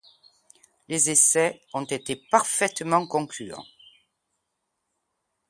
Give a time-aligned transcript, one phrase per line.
[0.87, 3.63] Les essais ont été parfaitement concluant.